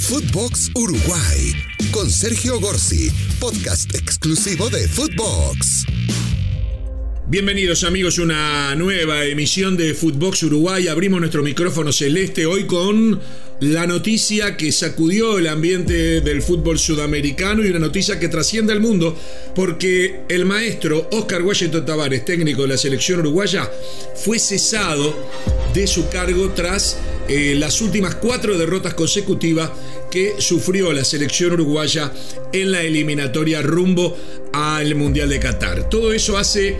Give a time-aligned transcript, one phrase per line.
[0.00, 1.52] Footbox Uruguay
[1.92, 5.84] con Sergio Gorsi, podcast exclusivo de Footbox.
[7.28, 10.88] Bienvenidos amigos a una nueva emisión de Footbox Uruguay.
[10.88, 13.20] Abrimos nuestro micrófono celeste hoy con
[13.60, 18.80] la noticia que sacudió el ambiente del fútbol sudamericano y una noticia que trasciende al
[18.80, 19.16] mundo
[19.54, 23.70] porque el maestro Oscar Washington Tavares, técnico de la selección uruguaya,
[24.16, 25.14] fue cesado
[25.74, 26.96] de su cargo tras
[27.32, 29.70] eh, las últimas cuatro derrotas consecutivas
[30.10, 32.12] que sufrió la selección uruguaya
[32.52, 34.16] en la eliminatoria rumbo
[34.52, 35.88] al Mundial de Qatar.
[35.88, 36.76] Todo eso hace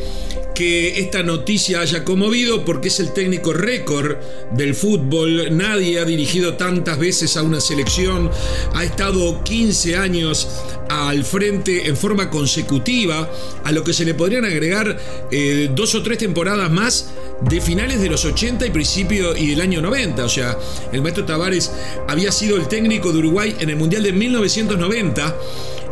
[0.55, 4.17] que esta noticia haya conmovido porque es el técnico récord
[4.53, 5.57] del fútbol.
[5.57, 8.31] Nadie ha dirigido tantas veces a una selección.
[8.75, 10.49] Ha estado 15 años
[10.89, 13.31] al frente en forma consecutiva,
[13.65, 14.99] a lo que se le podrían agregar
[15.31, 17.11] eh, dos o tres temporadas más
[17.49, 20.25] de finales de los 80 y principio y del año 90.
[20.25, 20.59] O sea,
[20.93, 21.71] el maestro Tavares
[22.09, 25.37] había sido el técnico de Uruguay en el Mundial de 1990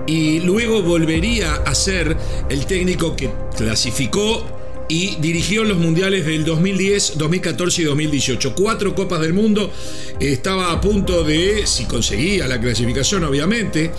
[0.08, 2.16] y luego volvería a ser
[2.48, 4.42] el técnico que clasificó
[4.88, 8.54] y dirigió los mundiales del 2010, 2014 y 2018.
[8.54, 9.70] Cuatro Copas del Mundo.
[10.18, 13.92] Estaba a punto de, si conseguía la clasificación obviamente,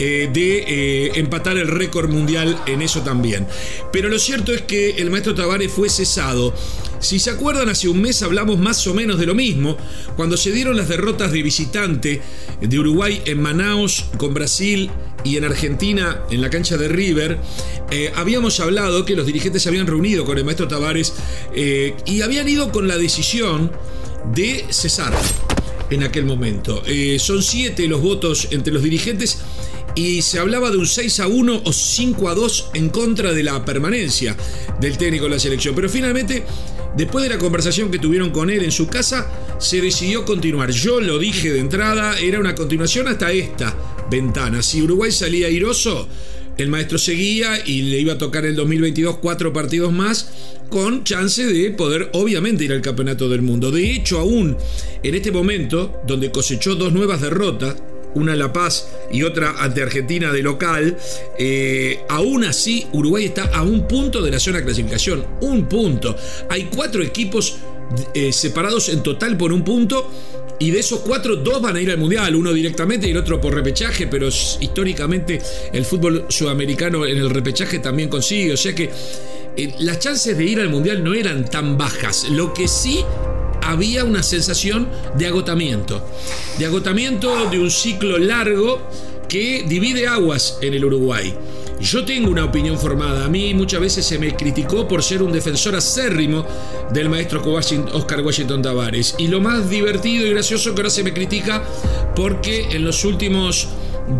[0.00, 3.46] eh, de eh, empatar el récord mundial en eso también.
[3.92, 6.52] Pero lo cierto es que el maestro Tavares fue cesado.
[6.98, 9.76] Si se acuerdan, hace un mes hablamos más o menos de lo mismo,
[10.16, 12.20] cuando se dieron las derrotas de visitante
[12.60, 14.90] de Uruguay en Manaus con Brasil
[15.24, 17.38] y en Argentina, en la cancha de River,
[17.90, 21.14] eh, habíamos hablado que los dirigentes se habían reunido con el maestro Tavares
[21.54, 23.70] eh, y habían ido con la decisión
[24.34, 25.12] de cesar
[25.90, 26.82] en aquel momento.
[26.86, 29.38] Eh, son siete los votos entre los dirigentes
[29.94, 33.42] y se hablaba de un 6 a 1 o 5 a 2 en contra de
[33.42, 34.36] la permanencia
[34.80, 35.74] del técnico de la selección.
[35.74, 36.44] Pero finalmente,
[36.96, 40.70] después de la conversación que tuvieron con él en su casa, se decidió continuar.
[40.70, 43.76] Yo lo dije de entrada, era una continuación hasta esta
[44.12, 44.62] ventana.
[44.62, 46.06] Si Uruguay salía airoso,
[46.58, 50.30] el maestro seguía y le iba a tocar el 2022 cuatro partidos más
[50.68, 53.70] con chance de poder obviamente ir al campeonato del mundo.
[53.70, 54.56] De hecho, aún
[55.02, 57.76] en este momento, donde cosechó dos nuevas derrotas,
[58.14, 60.98] una en La Paz y otra ante Argentina de local,
[61.38, 66.14] eh, aún así Uruguay está a un punto de la zona de clasificación, un punto.
[66.50, 67.56] Hay cuatro equipos
[68.14, 70.10] eh, separados en total por un punto
[70.62, 73.40] y de esos cuatro, dos van a ir al Mundial, uno directamente y el otro
[73.40, 75.42] por repechaje, pero históricamente
[75.72, 78.52] el fútbol sudamericano en el repechaje también consigue.
[78.52, 78.88] O sea que
[79.56, 82.28] eh, las chances de ir al Mundial no eran tan bajas.
[82.30, 83.00] Lo que sí
[83.60, 86.06] había una sensación de agotamiento.
[86.60, 88.88] De agotamiento de un ciclo largo
[89.28, 91.34] que divide aguas en el Uruguay.
[91.82, 93.24] Yo tengo una opinión formada.
[93.24, 96.46] A mí muchas veces se me criticó por ser un defensor acérrimo
[96.92, 99.16] del maestro Oscar Washington Tavares.
[99.18, 101.64] Y lo más divertido y gracioso que ahora se me critica
[102.14, 103.66] porque en los últimos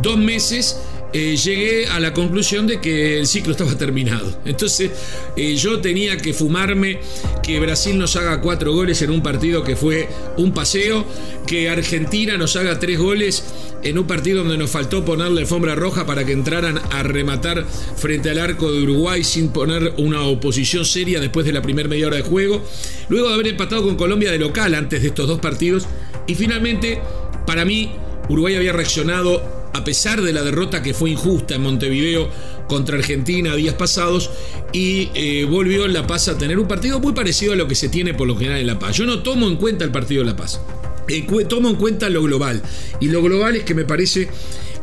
[0.02, 0.80] dos meses
[1.12, 4.40] eh, llegué a la conclusión de que el ciclo estaba terminado.
[4.44, 4.90] Entonces
[5.36, 7.00] eh, yo tenía que fumarme
[7.42, 11.04] que Brasil nos haga cuatro goles en un partido que fue un paseo,
[11.46, 13.44] que Argentina nos haga tres goles
[13.82, 18.30] en un partido donde nos faltó ponerle alfombra roja para que entraran a rematar frente
[18.30, 22.16] al arco de Uruguay sin poner una oposición seria después de la primera media hora
[22.16, 22.64] de juego,
[23.08, 25.86] luego de haber empatado con Colombia de local antes de estos dos partidos
[26.26, 27.00] y finalmente,
[27.46, 27.92] para mí,
[28.28, 32.28] Uruguay había reaccionado a pesar de la derrota que fue injusta en Montevideo
[32.68, 34.30] contra Argentina días pasados
[34.72, 37.88] y eh, volvió La Paz a tener un partido muy parecido a lo que se
[37.88, 38.96] tiene por lo general en La Paz.
[38.96, 40.60] Yo no tomo en cuenta el partido de La Paz,
[41.08, 42.62] eh, tomo en cuenta lo global
[43.00, 44.28] y lo global es que me parece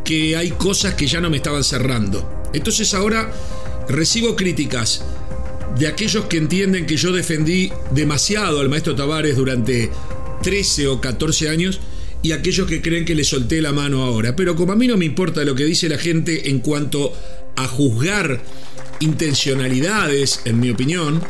[0.04, 2.48] que hay cosas que ya no me estaban cerrando.
[2.54, 3.32] Entonces ahora
[3.88, 5.04] recibo críticas
[5.78, 9.92] de aquellos que entienden que yo defendí demasiado al maestro Tavares durante
[10.42, 11.80] 13 o 14 años
[12.22, 14.36] y aquellos que creen que le solté la mano ahora.
[14.36, 17.14] Pero como a mí no me importa lo que dice la gente en cuanto
[17.56, 18.42] a juzgar
[19.00, 21.22] intencionalidades, en mi opinión,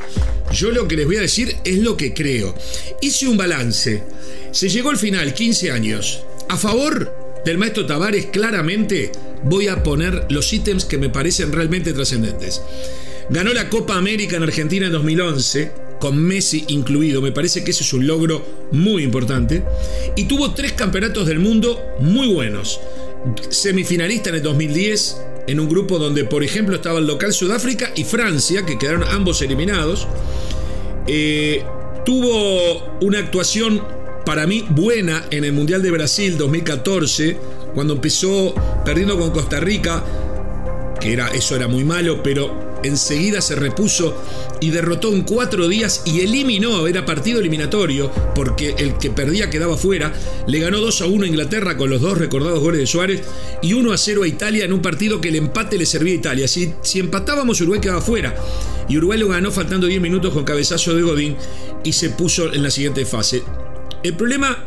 [0.52, 2.56] yo lo que les voy a decir es lo que creo.
[3.02, 4.04] Hice un balance.
[4.52, 6.24] Se llegó al final, 15 años.
[6.50, 9.12] A favor del maestro Tavares, claramente
[9.44, 12.62] voy a poner los ítems que me parecen realmente trascendentes.
[13.30, 17.22] Ganó la Copa América en Argentina en 2011 con Messi incluido.
[17.22, 19.63] Me parece que ese es un logro muy importante.
[20.16, 22.79] Y tuvo tres campeonatos del mundo muy buenos.
[23.49, 28.03] Semifinalista en el 2010, en un grupo donde, por ejemplo, estaba el local Sudáfrica y
[28.03, 30.07] Francia, que quedaron ambos eliminados.
[31.07, 31.63] Eh,
[32.05, 33.81] tuvo una actuación
[34.25, 37.37] para mí buena en el Mundial de Brasil 2014,
[37.73, 38.53] cuando empezó
[38.85, 40.03] perdiendo con Costa Rica,
[40.99, 44.16] que era, eso era muy malo, pero enseguida se repuso
[44.61, 49.78] y derrotó en cuatro días y eliminó, era partido eliminatorio, porque el que perdía quedaba
[49.78, 50.14] fuera,
[50.47, 53.22] le ganó 2 a 1 a Inglaterra con los dos recordados goles de Suárez
[53.61, 56.17] y 1 a 0 a Italia en un partido que el empate le servía a
[56.17, 56.47] Italia.
[56.47, 58.35] Si, si empatábamos, Uruguay quedaba fuera.
[58.87, 61.35] Y Uruguay lo ganó faltando 10 minutos con cabezazo de Godín
[61.84, 63.43] y se puso en la siguiente fase.
[64.03, 64.64] El problema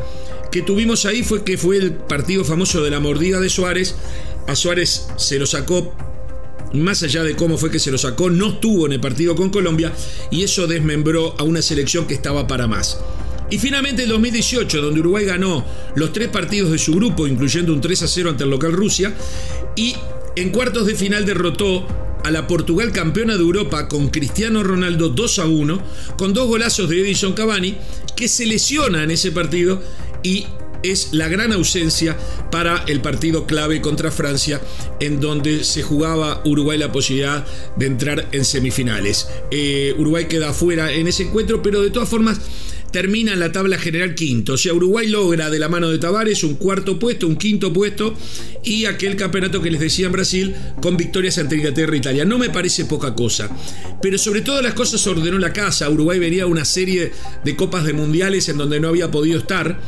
[0.50, 3.96] que tuvimos ahí fue que fue el partido famoso de la mordida de Suárez.
[4.46, 5.94] A Suárez se lo sacó
[6.80, 9.50] más allá de cómo fue que se lo sacó, no estuvo en el partido con
[9.50, 9.92] Colombia
[10.30, 12.98] y eso desmembró a una selección que estaba para más.
[13.50, 15.64] Y finalmente el 2018, donde Uruguay ganó
[15.94, 19.14] los tres partidos de su grupo, incluyendo un 3 a 0 ante el local Rusia,
[19.76, 19.94] y
[20.36, 21.86] en cuartos de final derrotó
[22.24, 25.82] a la Portugal campeona de Europa con Cristiano Ronaldo 2 a 1,
[26.16, 27.76] con dos golazos de Edison Cavani,
[28.16, 29.82] que se lesiona en ese partido
[30.22, 30.46] y
[30.82, 32.16] es la gran ausencia
[32.50, 34.60] para el partido clave contra Francia,
[35.00, 37.46] en donde se jugaba Uruguay la posibilidad
[37.76, 39.28] de entrar en semifinales.
[39.50, 42.40] Eh, Uruguay queda fuera en ese encuentro, pero de todas formas
[42.92, 44.52] termina en la tabla general quinto.
[44.52, 48.14] O sea, Uruguay logra de la mano de Tavares un cuarto puesto, un quinto puesto
[48.62, 52.24] y aquel campeonato que les decía en Brasil con victorias ante Inglaterra e Italia.
[52.24, 53.50] No me parece poca cosa.
[54.00, 55.88] Pero sobre todo las cosas ordenó la casa.
[55.88, 57.12] Uruguay venía una serie
[57.44, 59.80] de copas de mundiales en donde no había podido estar.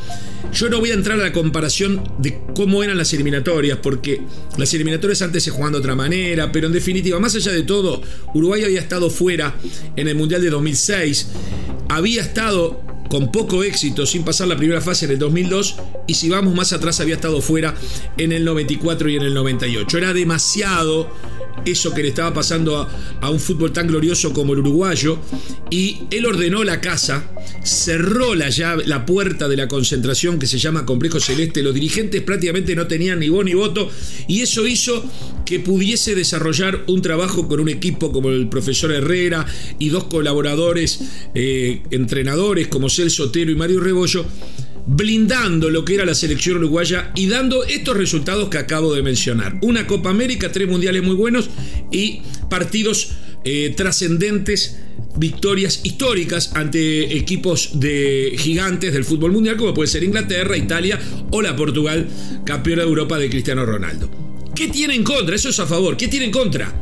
[0.52, 4.20] Yo no voy a entrar a la comparación de cómo eran las eliminatorias, porque
[4.56, 8.00] las eliminatorias antes se jugaban de otra manera, pero en definitiva, más allá de todo,
[8.34, 9.56] Uruguay había estado fuera
[9.96, 11.28] en el Mundial de 2006,
[11.88, 15.76] había estado con poco éxito sin pasar la primera fase en el 2002
[16.08, 17.72] y si vamos más atrás había estado fuera
[18.16, 19.98] en el 94 y en el 98.
[19.98, 21.08] Era demasiado
[21.64, 22.88] eso que le estaba pasando
[23.20, 25.18] a, un fútbol tan glorioso como el uruguayo
[25.70, 27.24] y él ordenó la casa,
[27.62, 32.22] cerró la, llave, la puerta de la concentración que se llama Complejo Celeste, los dirigentes
[32.22, 33.90] prácticamente no tenían ni voz ni voto
[34.28, 35.04] y eso hizo
[35.44, 39.46] que pudiese desarrollar un trabajo con un equipo como el profesor Herrera
[39.78, 41.00] y dos colaboradores
[41.34, 44.24] eh, entrenadores como Celso Otero y Mario Rebollo
[44.86, 49.58] blindando lo que era la selección uruguaya y dando estos resultados que acabo de mencionar.
[49.62, 51.50] Una Copa América, tres mundiales muy buenos
[51.90, 53.12] y partidos
[53.44, 54.78] eh, trascendentes,
[55.16, 60.98] victorias históricas ante equipos de gigantes del fútbol mundial como puede ser Inglaterra, Italia
[61.30, 62.08] o la Portugal,
[62.44, 64.10] campeona de Europa de Cristiano Ronaldo.
[64.54, 65.34] ¿Qué tiene en contra?
[65.34, 65.96] Eso es a favor.
[65.96, 66.72] ¿Qué tiene en contra?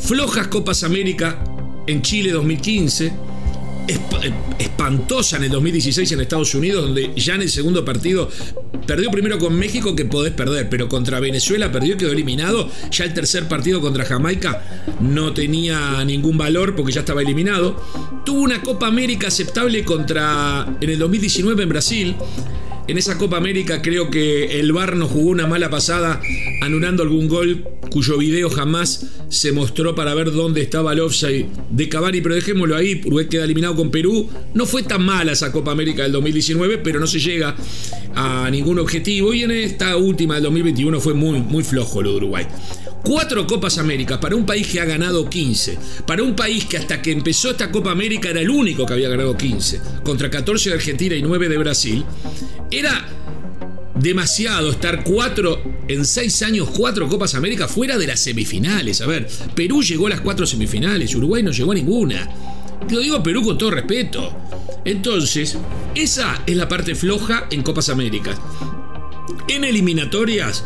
[0.00, 1.42] Flojas Copas América
[1.86, 3.12] en Chile 2015
[4.58, 8.28] espantosa en el 2016 en Estados Unidos, donde ya en el segundo partido
[8.86, 12.68] perdió primero con México que podés perder, pero contra Venezuela perdió y quedó eliminado.
[12.90, 14.62] Ya el tercer partido contra Jamaica
[15.00, 17.82] no tenía ningún valor porque ya estaba eliminado.
[18.24, 22.16] Tuvo una Copa América aceptable contra en el 2019 en Brasil.
[22.88, 26.20] En esa Copa América creo que el VAR nos jugó una mala pasada
[26.60, 31.88] anulando algún gol cuyo video jamás se mostró para ver dónde estaba el offside de
[31.88, 34.28] Cavani, pero dejémoslo ahí, Uruguay queda eliminado con Perú.
[34.54, 37.56] No fue tan mala esa Copa América del 2019, pero no se llega
[38.14, 42.16] a ningún objetivo y en esta última del 2021 fue muy, muy flojo lo de
[42.18, 42.46] Uruguay.
[43.06, 45.78] Cuatro Copas Américas para un país que ha ganado 15.
[46.04, 49.08] Para un país que hasta que empezó esta Copa América era el único que había
[49.08, 49.80] ganado 15.
[50.02, 52.04] Contra 14 de Argentina y 9 de Brasil.
[52.68, 53.06] Era
[53.94, 59.00] demasiado estar cuatro en seis años, cuatro Copas América fuera de las semifinales.
[59.00, 62.28] A ver, Perú llegó a las cuatro semifinales, Uruguay no llegó a ninguna.
[62.90, 64.36] Lo digo Perú con todo respeto.
[64.84, 65.56] Entonces,
[65.94, 68.36] esa es la parte floja en Copas Américas.
[69.48, 70.64] En eliminatorias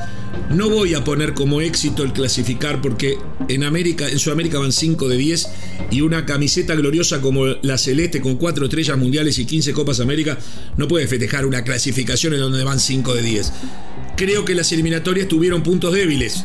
[0.51, 5.09] no voy a poner como éxito el clasificar porque en América, en Sudamérica van 5
[5.09, 5.49] de 10
[5.91, 10.39] y una camiseta gloriosa como la celeste con 4 estrellas mundiales y 15 Copas América
[10.77, 13.53] no puede festejar una clasificación en donde van 5 de 10.
[14.17, 16.45] Creo que las eliminatorias tuvieron puntos débiles.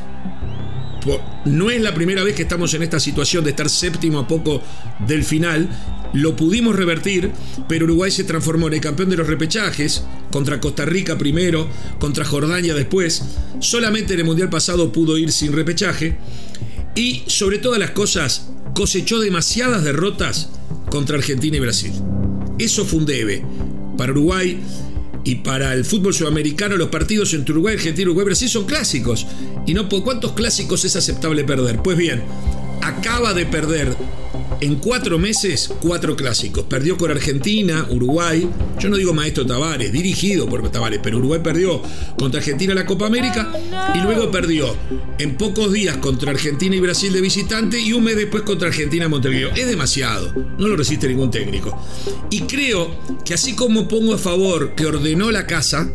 [1.45, 4.63] No es la primera vez que estamos en esta situación de estar séptimo a poco
[5.07, 5.69] del final
[6.15, 7.31] lo pudimos revertir,
[7.67, 11.67] pero Uruguay se transformó en el campeón de los repechajes, contra Costa Rica primero,
[12.00, 13.22] contra Jordania después,
[13.60, 16.17] solamente en el Mundial pasado pudo ir sin repechaje,
[16.95, 20.50] y sobre todas las cosas cosechó demasiadas derrotas
[20.89, 21.91] contra Argentina y Brasil.
[22.57, 23.43] Eso fue un debe.
[23.98, 24.60] Para Uruguay
[25.25, 29.27] y para el fútbol sudamericano los partidos entre Uruguay, Argentina, Uruguay, Brasil son clásicos.
[29.65, 31.81] ¿Y no cuántos clásicos es aceptable perder?
[31.81, 32.24] Pues bien,
[32.81, 33.95] acaba de perder
[34.61, 36.63] en cuatro meses, cuatro clásicos.
[36.65, 38.47] Perdió con Argentina, Uruguay.
[38.79, 41.81] Yo no digo maestro Tavares, dirigido por Tavares, pero Uruguay perdió
[42.17, 43.51] contra Argentina la Copa América
[43.93, 44.75] y luego perdió
[45.17, 49.07] en pocos días contra Argentina y Brasil de visitante y un mes después contra Argentina
[49.07, 49.51] Montevideo.
[49.55, 51.77] Es demasiado, no lo resiste ningún técnico.
[52.29, 55.91] Y creo que así como pongo a favor que ordenó la casa,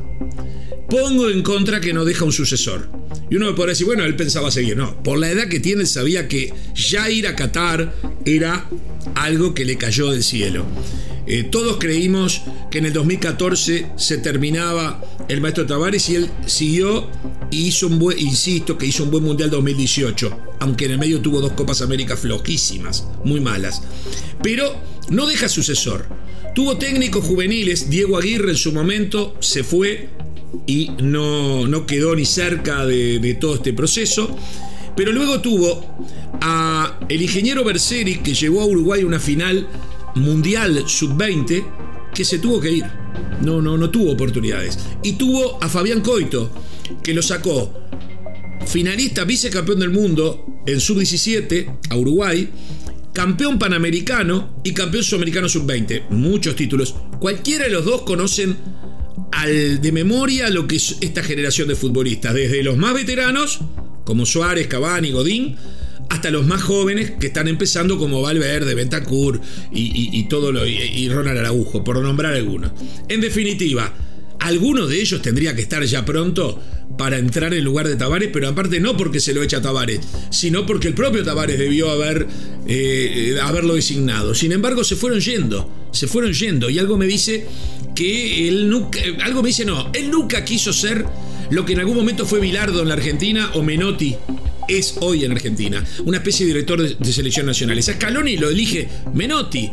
[0.89, 2.91] Pongo en contra que no deja un sucesor.
[3.31, 4.77] Y uno me podría decir, bueno, él pensaba seguir.
[4.77, 8.69] No, por la edad que tiene, sabía que ya ir a Qatar era
[9.15, 10.67] algo que le cayó del cielo.
[11.27, 17.09] Eh, todos creímos que en el 2014 se terminaba el maestro Tavares y él siguió
[17.53, 21.21] y hizo un buen, insisto, que hizo un buen Mundial 2018, aunque en el medio
[21.21, 23.83] tuvo dos Copas América flojísimas, muy malas.
[24.43, 24.75] Pero
[25.09, 26.09] no deja sucesor.
[26.55, 30.09] Tuvo técnicos juveniles, Diego Aguirre en su momento se fue
[30.67, 34.37] y no, no quedó ni cerca de, todo este proceso.
[34.97, 35.85] Pero luego tuvo
[36.41, 39.67] a el ingeniero Berseri que llevó a Uruguay una final
[40.17, 41.65] mundial sub-20
[42.13, 42.85] que se tuvo que ir.
[43.43, 44.79] No, no, no tuvo oportunidades.
[45.03, 46.51] Y tuvo a Fabián Coito,
[47.03, 47.73] que lo sacó
[48.67, 52.49] finalista, vicecampeón del mundo en sub-17 a Uruguay,
[53.13, 56.11] campeón panamericano y campeón sudamericano sub-20.
[56.11, 56.95] Muchos títulos.
[57.19, 58.57] Cualquiera de los dos conocen
[59.33, 63.61] al, de memoria lo que es esta generación de futbolistas, desde los más veteranos,
[64.05, 65.57] como Suárez, Cavani, Godín,
[66.09, 69.41] hasta los más jóvenes que están empezando como Valverde, Bentancur
[69.73, 72.73] y, y, todo lo, y, Ronald Araujo, por nombrar algunos.
[73.09, 73.95] En definitiva,
[74.41, 76.61] alguno de ellos tendría que estar ya pronto
[76.97, 80.67] para entrar en lugar de Tavares, pero aparte no porque se lo echa Tavares, sino
[80.67, 82.27] porque el propio Tavares debió haber,
[82.67, 84.35] eh, haberlo designado.
[84.35, 87.47] Sin embargo, se fueron yendo, se fueron yendo, y algo me dice
[87.95, 91.05] que él nunca, algo me dice no, él nunca quiso ser
[91.51, 94.17] lo que en algún momento fue Bilardo en la Argentina o Menotti
[94.69, 97.79] es hoy en Argentina, una especie de director de, selección nacional.
[97.79, 99.71] Esa Scaloni lo elige Menotti.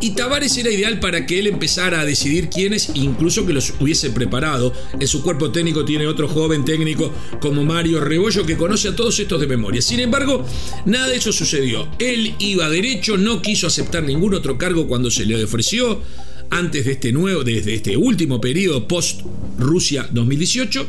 [0.00, 4.10] Y Tavares era ideal para que él empezara a decidir quiénes, incluso que los hubiese
[4.10, 4.72] preparado.
[4.98, 9.18] En su cuerpo técnico tiene otro joven técnico como Mario Rebollo que conoce a todos
[9.18, 9.80] estos de memoria.
[9.80, 10.44] Sin embargo,
[10.84, 11.88] nada de eso sucedió.
[11.98, 16.02] Él iba derecho, no quiso aceptar ningún otro cargo cuando se le ofreció
[16.50, 19.22] antes de este nuevo, desde este último periodo post
[19.58, 20.86] Rusia 2018.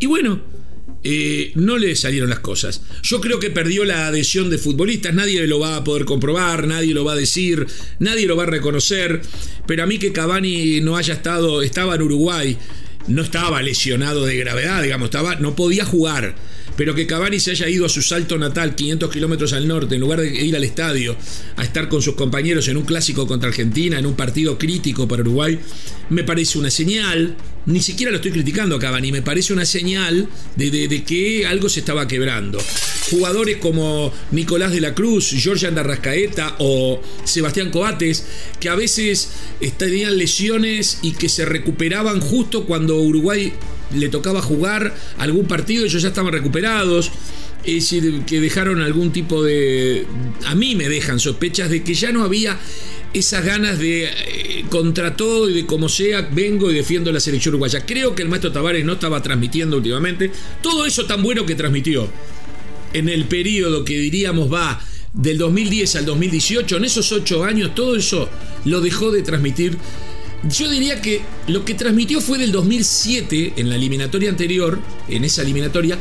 [0.00, 0.40] Y bueno,
[1.02, 2.82] eh, no le salieron las cosas.
[3.02, 6.94] Yo creo que perdió la adhesión de futbolistas, nadie lo va a poder comprobar, nadie
[6.94, 7.66] lo va a decir,
[7.98, 9.22] nadie lo va a reconocer,
[9.66, 12.56] pero a mí que Cavani no haya estado, estaba en Uruguay,
[13.08, 16.34] no estaba lesionado de gravedad, digamos, estaba, no podía jugar
[16.76, 20.00] pero que Cavani se haya ido a su salto natal 500 kilómetros al norte en
[20.00, 21.16] lugar de ir al estadio
[21.56, 25.22] a estar con sus compañeros en un clásico contra Argentina, en un partido crítico para
[25.22, 25.58] Uruguay,
[26.10, 27.36] me parece una señal,
[27.66, 31.80] ni siquiera lo estoy criticando a Cavani, me parece una señal de, que algo se
[31.80, 32.58] estaba quebrando.
[33.10, 38.24] Jugadores como Nicolás de la Cruz, Jorge Andarrascaeta o Sebastián Coates,
[38.58, 39.30] que a veces
[39.76, 43.52] tenían lesiones y que se recuperaban justo cuando Uruguay
[43.94, 47.10] le tocaba jugar algún partido, ellos ya estaban recuperados.
[47.64, 50.06] Es decir, que dejaron algún tipo de...
[50.46, 52.58] A mí me dejan sospechas de que ya no había
[53.12, 57.54] esas ganas de eh, contra todo y de como sea, vengo y defiendo la selección
[57.54, 57.84] uruguaya.
[57.84, 60.30] Creo que el maestro Tavares no estaba transmitiendo últimamente
[60.62, 62.08] todo eso tan bueno que transmitió
[62.92, 64.80] en el periodo que diríamos va
[65.12, 68.28] del 2010 al 2018, en esos ocho años, todo eso
[68.64, 69.76] lo dejó de transmitir
[70.48, 75.42] yo diría que lo que transmitió fue del 2007, en la eliminatoria anterior, en esa
[75.42, 75.98] eliminatoria,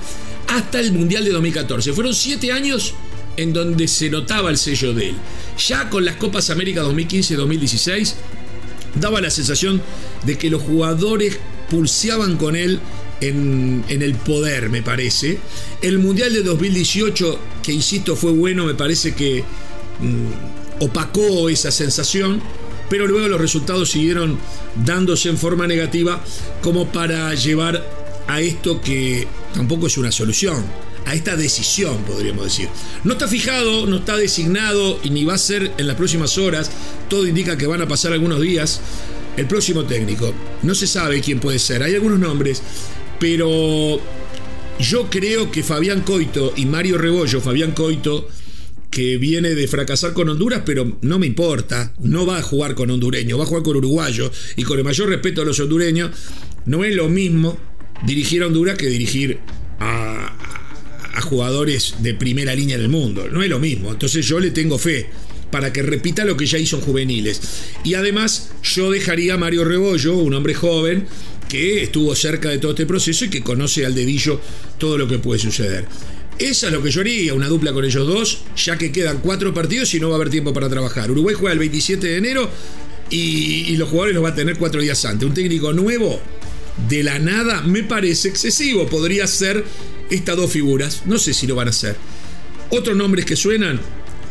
[0.48, 1.93] hasta el Mundial de 2014.
[1.93, 2.93] Fueron siete años
[3.36, 5.15] en donde se notaba el sello de él.
[5.67, 8.15] Ya con las Copas América 2015 y 2016,
[8.96, 9.81] daba la sensación
[10.25, 11.38] de que los jugadores
[11.69, 12.79] pulseaban con él
[13.22, 15.38] en, el poder, me parece.
[15.81, 19.43] El Mundial de 2018, que insisto fue bueno, me parece que
[20.00, 22.41] mm, opacó esa sensación
[22.89, 24.38] pero luego los resultados siguieron
[24.86, 26.24] dándose en forma negativa
[26.62, 27.86] como para llevar
[28.27, 30.63] a esto que tampoco es una solución,
[31.05, 32.69] a esta decisión, podríamos decir.
[33.03, 36.69] No está fijado, no está designado y ni va a ser en las próximas horas,
[37.10, 38.81] todo indica que van a pasar algunos días,
[39.38, 40.34] el próximo técnico.
[40.63, 42.62] No se sabe quién puede ser, hay algunos nombres,
[43.19, 44.00] pero
[44.79, 48.27] yo creo que Fabián Coito y Mario Rebollo, Fabián Coito,
[48.89, 52.89] que viene de fracasar con Honduras, pero no me importa, no va a jugar con
[52.89, 56.12] hondureño, va a jugar con uruguayo, y con el mayor respeto a los hondureños,
[56.65, 57.58] no es lo mismo
[58.05, 59.39] dirigir a Honduras que dirigir
[59.79, 60.36] a,
[61.13, 64.77] a jugadores de primera línea del mundo, no es lo mismo, entonces yo le tengo
[64.77, 65.08] fe
[65.51, 67.41] para que repita lo que ya hizo en juveniles.
[67.84, 71.08] Y además yo dejaría a Mario Rebollo, un hombre joven,
[71.48, 74.39] que estuvo cerca de todo este proceso y que conoce al dedillo
[74.77, 75.86] todo lo que puede suceder.
[76.39, 79.53] Esa es lo que yo haría, una dupla con ellos dos, ya que quedan cuatro
[79.53, 81.12] partidos y no va a haber tiempo para trabajar.
[81.12, 82.50] Uruguay juega el 27 de enero
[83.10, 85.27] y, los jugadores los va a tener cuatro días antes.
[85.27, 86.22] Un técnico nuevo,
[86.88, 88.88] de la nada, me parece excesivo.
[88.88, 89.65] Podría ser
[90.10, 91.03] estas dos figuras.
[91.05, 91.98] No sé si lo van a hacer.
[92.69, 93.81] Otros nombres que suenan.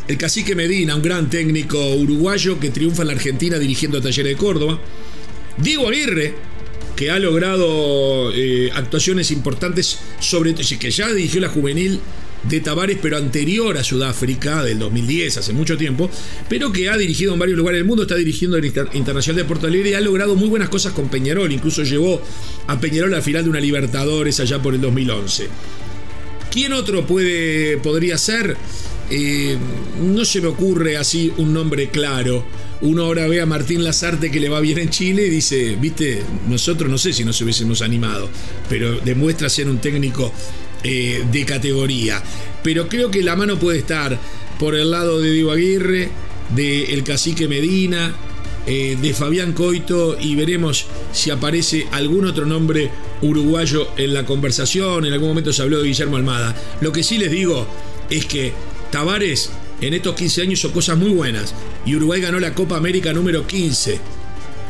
[0.07, 4.33] El cacique Medina, un gran técnico uruguayo que triunfa en la Argentina dirigiendo a Talleres
[4.33, 4.79] de Córdoba.
[5.57, 6.33] Diego Aguirre,
[6.95, 11.99] que ha logrado eh, actuaciones importantes, sobre que ya dirigió la juvenil
[12.43, 16.09] de Tavares, pero anterior a Sudáfrica, del 2010, hace mucho tiempo,
[16.47, 19.67] pero que ha dirigido en varios lugares del mundo, está dirigiendo el Internacional de Porto
[19.67, 22.21] Alegre y ha logrado muy buenas cosas con Peñarol, incluso llevó
[22.67, 25.47] a Peñarol al final de una Libertadores allá por el 2011.
[26.51, 28.57] ¿Quién otro puede, podría ser?
[29.09, 29.57] Eh,
[30.03, 32.45] no se me ocurre así un nombre claro.
[32.81, 36.23] Uno ahora ve a Martín Lazarte que le va bien en Chile y dice, viste,
[36.47, 38.29] nosotros no sé si nos hubiésemos animado,
[38.69, 40.31] pero demuestra ser un técnico
[40.83, 42.23] eh, de categoría.
[42.63, 44.17] Pero creo que la mano puede estar
[44.57, 46.09] por el lado de Diego Aguirre,
[46.55, 48.15] de el cacique Medina,
[48.65, 55.05] eh, de Fabián Coito y veremos si aparece algún otro nombre uruguayo en la conversación.
[55.05, 56.55] En algún momento se habló de Guillermo Almada.
[56.79, 57.67] Lo que sí les digo
[58.09, 58.53] es que
[58.91, 61.53] Tavares en estos 15 años hizo cosas muy buenas
[61.85, 63.99] y Uruguay ganó la Copa América número 15.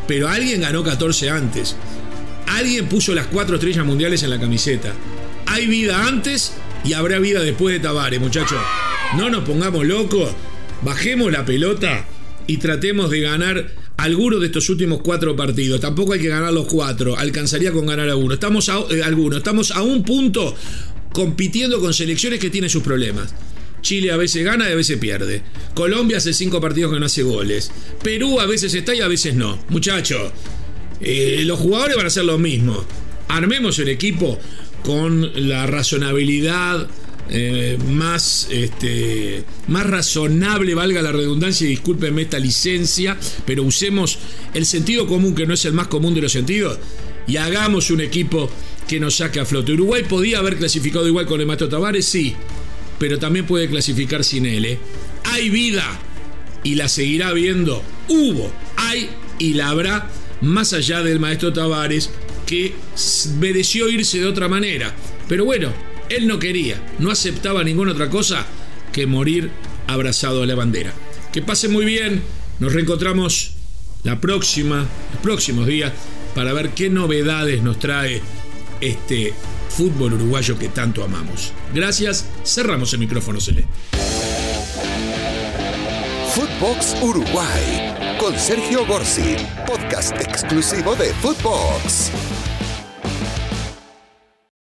[0.07, 1.75] Pero alguien ganó 14 antes.
[2.47, 4.93] Alguien puso las cuatro estrellas mundiales en la camiseta.
[5.45, 8.59] Hay vida antes y habrá vida después de Tavares, muchachos.
[9.17, 10.31] No nos pongamos locos.
[10.81, 12.05] Bajemos la pelota
[12.47, 15.81] y tratemos de ganar alguno de estos últimos cuatro partidos.
[15.81, 17.17] Tampoco hay que ganar los cuatro.
[17.17, 18.33] Alcanzaría con ganar a uno.
[18.33, 19.01] Estamos a, eh,
[19.35, 20.55] Estamos a un punto
[21.11, 23.33] compitiendo con selecciones que tienen sus problemas.
[23.81, 25.41] Chile a veces gana y a veces pierde.
[25.74, 27.71] Colombia hace cinco partidos que no hace goles.
[28.03, 29.59] Perú a veces está y a veces no.
[29.69, 30.31] Muchachos,
[31.01, 32.83] eh, los jugadores van a hacer lo mismo.
[33.27, 34.38] Armemos el equipo
[34.83, 36.88] con la razonabilidad
[37.31, 44.17] eh, más, este, más razonable, valga la redundancia, y discúlpenme esta licencia, pero usemos
[44.55, 46.79] el sentido común, que no es el más común de los sentidos,
[47.27, 48.50] y hagamos un equipo
[48.88, 49.74] que nos saque a flote.
[49.74, 52.36] Uruguay podía haber clasificado igual con el Maestro Tavares, sí,
[53.00, 54.65] pero también puede clasificar sin él.
[54.65, 54.79] ¿eh?
[55.24, 55.86] Hay vida
[56.63, 57.82] y la seguirá viendo.
[58.08, 60.10] Hubo, hay y la habrá
[60.41, 62.12] más allá del Maestro Tavares
[62.46, 62.74] que
[63.39, 64.94] mereció irse de otra manera.
[65.27, 65.72] Pero bueno,
[66.10, 68.46] él no quería, no aceptaba ninguna otra cosa
[68.91, 69.51] que morir
[69.88, 70.94] abrazado a la bandera.
[71.32, 72.22] Que pase muy bien,
[72.60, 73.53] nos reencontramos
[74.03, 75.94] la próxima, los próximos días
[76.36, 78.22] para ver qué novedades nos trae
[78.82, 79.34] este
[79.69, 81.53] fútbol uruguayo que tanto amamos.
[81.73, 83.69] Gracias, cerramos el micrófono celeste.
[86.36, 92.12] Footbox Uruguay con Sergio Gorsi, podcast exclusivo de Footbox.